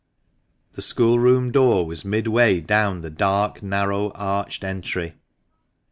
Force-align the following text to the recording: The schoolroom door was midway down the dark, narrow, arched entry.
The 0.71 0.81
schoolroom 0.81 1.51
door 1.51 1.85
was 1.85 2.03
midway 2.03 2.59
down 2.59 3.01
the 3.01 3.11
dark, 3.11 3.61
narrow, 3.61 4.09
arched 4.15 4.63
entry. 4.63 5.13